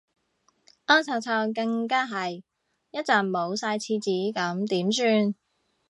[0.87, 2.41] 屙臭臭更加係，
[2.89, 5.35] 一陣冇晒廁紙咁點算